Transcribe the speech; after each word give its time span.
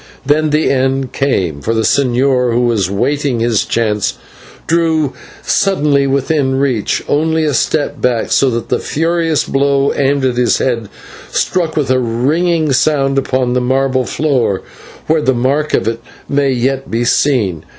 Then 0.25 0.49
the 0.49 0.67
end 0.71 1.13
came, 1.13 1.61
for 1.61 1.75
the 1.75 1.81
señor, 1.83 2.53
who 2.55 2.61
was 2.61 2.89
waiting 2.89 3.39
his 3.39 3.63
chance, 3.65 4.15
drew 4.65 5.13
suddenly 5.43 6.07
within 6.07 6.55
reach, 6.55 7.03
only 7.07 7.43
to 7.43 7.53
step 7.53 8.01
back 8.01 8.31
so 8.31 8.49
that 8.49 8.69
the 8.69 8.79
furious 8.79 9.43
blow 9.43 9.93
aimed 9.93 10.25
at 10.25 10.37
his 10.37 10.57
head 10.57 10.89
struck 11.29 11.77
with 11.77 11.91
a 11.91 11.99
ringing 11.99 12.73
sound 12.73 13.19
upon 13.19 13.53
the 13.53 13.61
marble 13.61 14.03
floor, 14.05 14.63
where 15.05 15.21
the 15.21 15.35
mark 15.35 15.75
of 15.75 15.87
it 15.87 15.99
may 16.27 16.49
yet 16.49 16.89
be 16.89 17.05
seen. 17.05 17.63